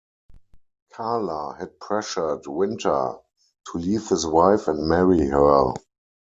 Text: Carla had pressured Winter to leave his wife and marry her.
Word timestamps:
Carla 0.91 1.57
had 1.59 1.79
pressured 1.79 2.47
Winter 2.47 3.19
to 3.67 3.77
leave 3.77 4.09
his 4.09 4.25
wife 4.25 4.67
and 4.67 4.89
marry 4.89 5.27
her. 5.27 5.73